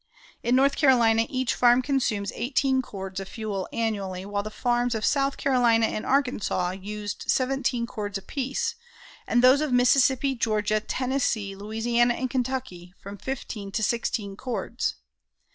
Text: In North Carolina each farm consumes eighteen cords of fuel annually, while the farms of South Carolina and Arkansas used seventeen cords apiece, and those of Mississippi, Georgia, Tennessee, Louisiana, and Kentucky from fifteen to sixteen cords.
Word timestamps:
In 0.41 0.55
North 0.55 0.77
Carolina 0.77 1.27
each 1.29 1.53
farm 1.53 1.83
consumes 1.83 2.31
eighteen 2.33 2.81
cords 2.81 3.19
of 3.19 3.29
fuel 3.29 3.69
annually, 3.71 4.25
while 4.25 4.41
the 4.41 4.49
farms 4.49 4.95
of 4.95 5.05
South 5.05 5.37
Carolina 5.37 5.85
and 5.85 6.07
Arkansas 6.07 6.71
used 6.71 7.25
seventeen 7.27 7.85
cords 7.85 8.17
apiece, 8.17 8.73
and 9.27 9.43
those 9.43 9.61
of 9.61 9.71
Mississippi, 9.71 10.33
Georgia, 10.33 10.79
Tennessee, 10.79 11.55
Louisiana, 11.55 12.15
and 12.15 12.31
Kentucky 12.31 12.95
from 12.97 13.15
fifteen 13.19 13.71
to 13.73 13.83
sixteen 13.83 14.35
cords. 14.35 14.95